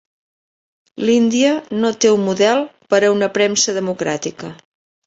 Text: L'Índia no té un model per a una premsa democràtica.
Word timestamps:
L'Índia 1.09 1.51
no 1.83 1.93
té 2.07 2.15
un 2.17 2.27
model 2.31 2.65
per 2.95 3.05
a 3.05 3.15
una 3.21 3.31
premsa 3.39 3.79
democràtica. 3.79 4.57